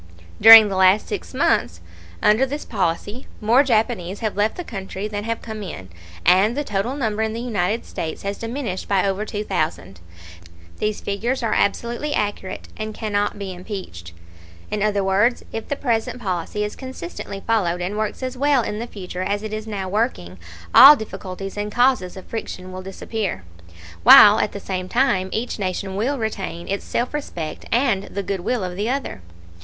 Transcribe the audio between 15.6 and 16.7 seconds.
the present policy